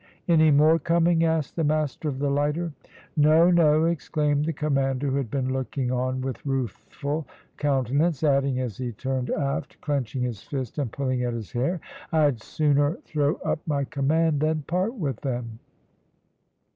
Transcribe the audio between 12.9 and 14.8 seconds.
throw up my command than